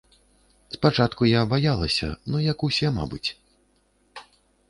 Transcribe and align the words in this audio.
Спачатку 0.75 1.27
я 1.31 1.41
баялася, 1.51 2.09
ну, 2.35 2.41
як 2.45 2.65
усе, 2.67 2.87
мабыць. 2.97 3.29